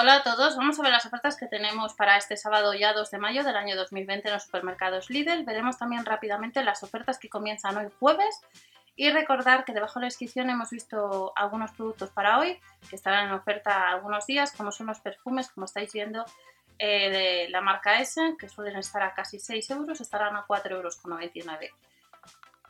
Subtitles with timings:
[0.00, 3.10] Hola a todos, vamos a ver las ofertas que tenemos para este sábado ya 2
[3.10, 5.42] de mayo del año 2020 en los supermercados Lidl.
[5.44, 8.40] Veremos también rápidamente las ofertas que comienzan hoy jueves
[8.94, 13.26] y recordar que debajo de la descripción hemos visto algunos productos para hoy que estarán
[13.26, 16.24] en oferta algunos días, como son los perfumes, como estáis viendo,
[16.78, 20.74] eh, de la marca S, que suelen estar a casi 6 euros, estarán a 4,99
[20.76, 21.74] euros.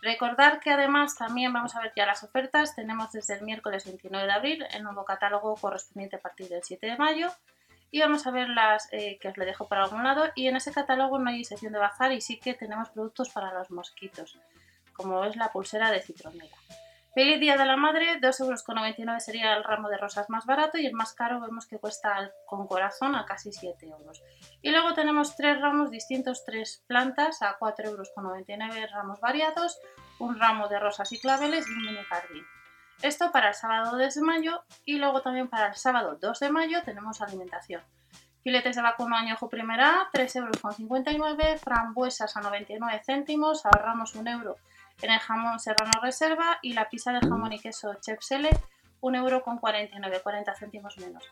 [0.00, 2.74] Recordar que además también vamos a ver ya las ofertas.
[2.74, 6.86] Tenemos desde el miércoles 29 de abril el nuevo catálogo correspondiente a partir del 7
[6.86, 7.28] de mayo.
[7.90, 10.26] Y vamos a ver las eh, que os le dejo por algún lado.
[10.34, 13.52] Y en ese catálogo no hay sección de bazar y sí que tenemos productos para
[13.52, 14.38] los mosquitos,
[14.92, 16.56] como es la pulsera de citronela.
[17.18, 20.86] Feliz Día de la Madre, 2,99 euros sería el ramo de rosas más barato y
[20.86, 24.22] el más caro vemos que cuesta con corazón a casi 7 euros.
[24.62, 29.80] Y luego tenemos tres ramos distintos, tres plantas a 4,99 euros ramos variados,
[30.20, 32.44] un ramo de rosas y claveles y un mini jardín.
[33.02, 36.50] Esto para el sábado 2 de mayo y luego también para el sábado 2 de
[36.50, 37.82] mayo tenemos alimentación.
[38.44, 44.56] Filetes de vacuno añojo primera, 3,59 euros, frambuesas a 99 céntimos, ahorramos un euro
[45.02, 48.50] en el jamón serrano reserva y la pizza de jamón y queso Chef Sele
[49.00, 51.24] 1,49€, 40 céntimos menos.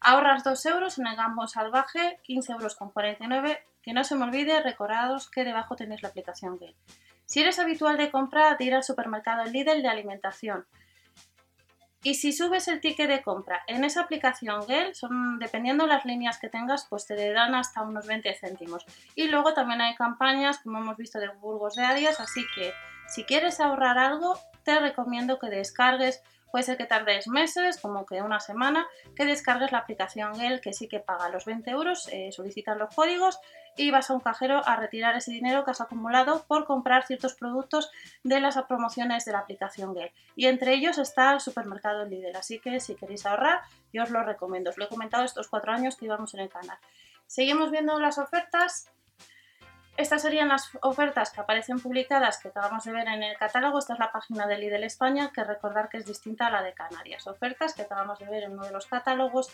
[0.00, 3.64] Ahorras 2 euros en el gambo salvaje, 15 euros con 49.
[3.82, 6.74] Que no se me olvide, recordados que debajo tenéis la aplicación Gale.
[7.24, 10.66] Si eres habitual de compra, de ir al supermercado Lidl de alimentación.
[12.02, 16.38] Y si subes el ticket de compra en esa aplicación Gale, son, dependiendo las líneas
[16.38, 18.84] que tengas, pues te dan hasta unos 20 céntimos.
[19.14, 22.72] Y luego también hay campañas, como hemos visto, de Burgos de Arias, así que
[23.08, 28.22] si quieres ahorrar algo, te recomiendo que descargues, puede ser que tardes meses, como que
[28.22, 32.32] una semana, que descargues la aplicación Gel, que sí que paga los 20 euros, eh,
[32.32, 33.38] solicitas los códigos
[33.76, 37.34] y vas a un cajero a retirar ese dinero que has acumulado por comprar ciertos
[37.34, 37.90] productos
[38.24, 40.10] de las promociones de la aplicación Gel.
[40.34, 43.60] Y entre ellos está el supermercado Lidl, así que si queréis ahorrar,
[43.92, 44.70] yo os lo recomiendo.
[44.70, 46.78] Os lo he comentado estos cuatro años que íbamos en el canal.
[47.26, 48.88] Seguimos viendo las ofertas
[49.96, 53.78] estas serían las ofertas que aparecen publicadas que acabamos de ver en el catálogo.
[53.78, 56.74] Esta es la página de Lidl España, que recordar que es distinta a la de
[56.74, 57.26] Canarias.
[57.26, 59.50] Ofertas que acabamos de ver en uno de los catálogos.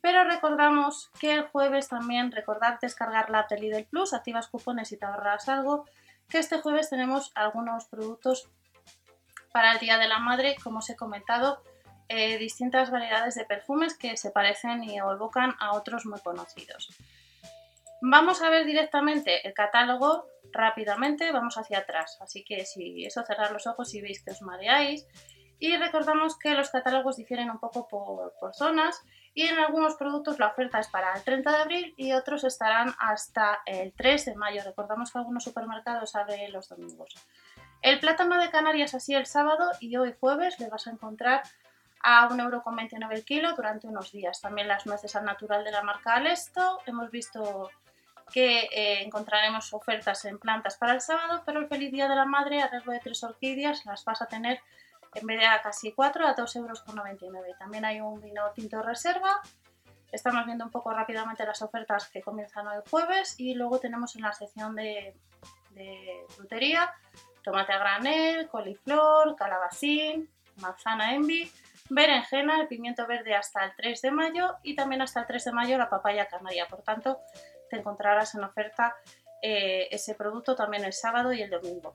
[0.00, 4.90] Pero recordamos que el jueves también recordar descargar la app de Lidl Plus, activas cupones
[4.92, 5.84] y te ahorras algo.
[6.28, 8.48] Que este jueves tenemos algunos productos
[9.52, 11.62] para el Día de la Madre, como os he comentado,
[12.08, 16.88] eh, distintas variedades de perfumes que se parecen y evocan a otros muy conocidos.
[18.04, 23.52] Vamos a ver directamente el catálogo rápidamente, vamos hacia atrás, así que si eso cerrar
[23.52, 25.06] los ojos y veis que os mareáis.
[25.60, 29.00] Y recordamos que los catálogos difieren un poco por, por zonas
[29.34, 32.92] y en algunos productos la oferta es para el 30 de abril y otros estarán
[32.98, 34.62] hasta el 3 de mayo.
[34.64, 37.14] Recordamos que algunos supermercados abren los domingos.
[37.82, 41.42] El plátano de Canarias así el sábado y hoy jueves le vas a encontrar
[42.02, 44.40] a 1,29€ el kilo durante unos días.
[44.40, 46.80] También las nueces al natural de la marca Alesto.
[46.86, 47.70] Hemos visto
[48.32, 52.24] que eh, encontraremos ofertas en plantas para el sábado, pero el feliz día de la
[52.24, 54.60] madre, a riesgo de tres orquídeas, las vas a tener
[55.14, 57.58] en vez de a casi 4 a 2,99 euros.
[57.58, 59.40] También hay un vino tinto reserva.
[60.10, 64.22] Estamos viendo un poco rápidamente las ofertas que comienzan hoy jueves y luego tenemos en
[64.22, 65.14] la sección de,
[65.70, 66.92] de frutería
[67.42, 71.50] tomate a granel, coliflor, calabacín, manzana envy,
[71.94, 75.52] berenjena, el pimiento verde hasta el 3 de mayo y también hasta el 3 de
[75.52, 76.66] mayo la papaya canaria.
[76.66, 77.20] Por tanto,
[77.70, 78.96] te encontrarás en oferta
[79.42, 81.94] eh, ese producto también el sábado y el domingo.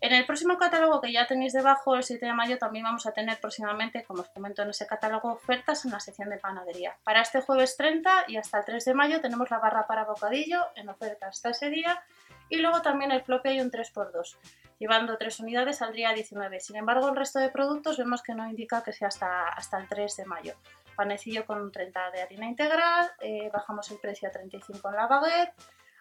[0.00, 3.12] En el próximo catálogo que ya tenéis debajo, el 7 de mayo, también vamos a
[3.12, 6.96] tener próximamente, como os comento en ese catálogo, ofertas en la sección de panadería.
[7.04, 10.64] Para este jueves 30 y hasta el 3 de mayo tenemos la barra para bocadillo
[10.76, 12.02] en oferta hasta ese día
[12.50, 14.36] y luego también el floppy hay un 3x2.
[14.78, 16.60] Llevando 3 unidades saldría 19.
[16.60, 19.88] Sin embargo, el resto de productos vemos que no indica que sea hasta, hasta el
[19.88, 20.54] 3 de mayo
[21.00, 25.54] panecillo con 30 de harina integral, eh, bajamos el precio a 35 en la baguette,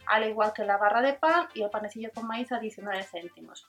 [0.08, 3.66] al igual que la barra de pan y el panecillo con maíz a 19 céntimos.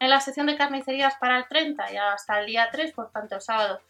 [0.00, 3.36] En la sección de carnicerías para el 30 y hasta el día 3, por tanto
[3.36, 3.80] el sábado,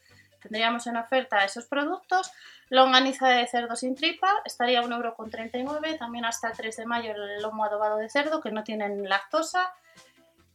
[0.42, 2.32] tendríamos en oferta esos productos.
[2.68, 7.64] Longaniza de cerdo sin tripa estaría 1,39€, también hasta el 3 de mayo el lomo
[7.64, 9.72] adobado de cerdo que no tienen lactosa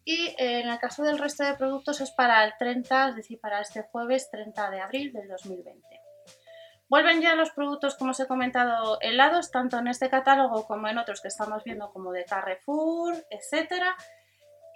[0.08, 3.42] y eh, en el caso del resto de productos es para el 30, es decir,
[3.42, 5.86] para este jueves 30 de abril del 2020.
[6.88, 10.98] Vuelven ya los productos, como os he comentado, helados, tanto en este catálogo como en
[10.98, 13.98] otros que estamos viendo, como de Carrefour, etcétera.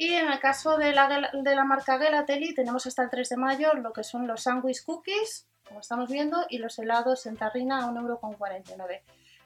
[0.02, 3.38] Y en el caso de la, de la marca Gelateli tenemos hasta el 3 de
[3.38, 7.86] mayo lo que son los sandwich cookies, como estamos viendo, y los helados en tarrina
[7.86, 9.02] a 1,49€.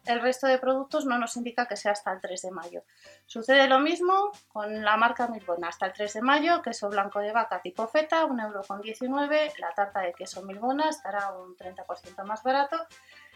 [0.06, 2.84] El resto de productos no nos indica que sea hasta el 3 de mayo.
[3.26, 5.68] Sucede lo mismo con la marca Milbona.
[5.68, 9.58] Hasta el 3 de mayo, queso blanco de vaca tipo feta, 1,19€.
[9.58, 12.78] La tarta de queso Milbona estará un 30% más barato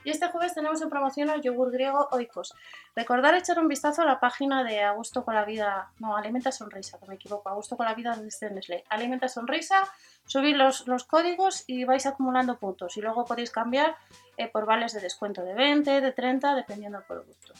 [0.04, 2.54] y este jueves tenemos en promoción el yogur griego Oikos.
[2.96, 7.00] Recordar echar un vistazo a la página de Augusto con la Vida, no, Alimenta Sonrisa,
[7.00, 8.84] que me equivoco, Augusto con la Vida de Nestlé.
[8.90, 9.84] Alimenta Sonrisa,
[10.26, 12.98] subir los, los, códigos y vais acumulando puntos.
[12.98, 13.96] Y luego podéis cambiar
[14.38, 17.54] eh, por vales de descuento de 20, de 30, dependiendo del producto.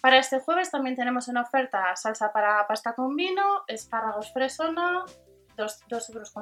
[0.00, 5.04] Para este jueves también tenemos en oferta salsa para pasta con vino, espárragos fresona,
[5.56, 6.32] 2,39 euros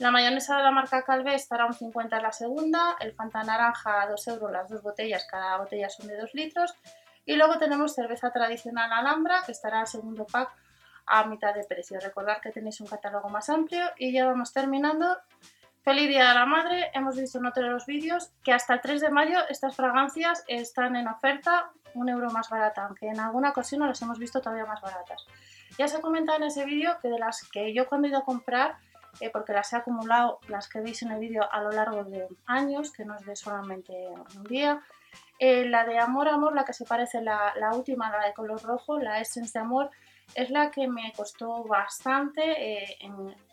[0.00, 4.06] la mayonesa de la marca Calvé estará un 50 la segunda, el Fanta naranja a
[4.08, 6.74] 2 euros las dos botellas, cada botella son de 2 litros.
[7.26, 10.50] Y luego tenemos cerveza tradicional Alhambra, que estará al segundo pack
[11.04, 12.00] a mitad de precio.
[12.00, 15.18] Recordad que tenéis un catálogo más amplio y ya vamos terminando.
[15.82, 18.80] Feliz Día de la Madre, hemos visto en otro de los vídeos que hasta el
[18.80, 23.50] 3 de mayo estas fragancias están en oferta un euro más barata, aunque en alguna
[23.50, 25.26] ocasión las hemos visto todavía más baratas.
[25.76, 28.20] Ya se ha comentado en ese vídeo que de las que yo cuando he ido
[28.20, 28.76] a comprar
[29.20, 32.28] eh, porque las he acumulado, las que veis en el vídeo, a lo largo de
[32.46, 33.92] años, que no es de solamente
[34.36, 34.82] un día.
[35.38, 38.62] Eh, la de Amor Amor, la que se parece, la, la, última, la de color
[38.62, 39.90] rojo, la Essence de Amor,
[40.34, 42.98] es la que me costó bastante, eh,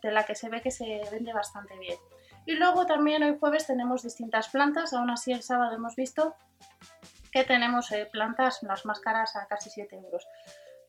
[0.03, 1.97] de la que se ve que se vende bastante bien.
[2.45, 6.35] Y luego también hoy jueves tenemos distintas plantas, aún así el sábado hemos visto
[7.31, 10.25] que tenemos plantas las más caras a casi 7 euros.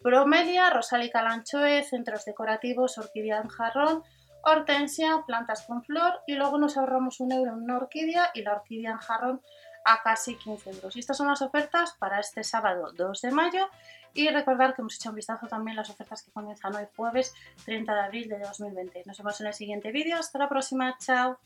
[0.01, 4.05] Bromelia, Rosálica Lanchoe, centros decorativos, orquídea en jarrón,
[4.45, 8.53] hortensia, plantas con flor y luego nos ahorramos un euro en una orquídea y la
[8.53, 9.43] orquídea en jarrón
[9.85, 10.97] a casi 15 euros.
[10.97, 13.69] Y estas son las ofertas para este sábado 2 de mayo
[14.15, 17.95] y recordar que hemos hecho un vistazo también las ofertas que comienzan hoy jueves 30
[17.95, 19.03] de abril de 2020.
[19.07, 20.19] Nos vemos en el siguiente vídeo.
[20.19, 20.97] Hasta la próxima.
[20.99, 21.39] Chao.